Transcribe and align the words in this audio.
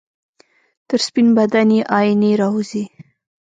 تر 0.87 0.99
سپین 1.07 1.27
بدن 1.37 1.69
یې 1.77 1.81
آئینې 1.97 2.31
راوځي 2.41 2.83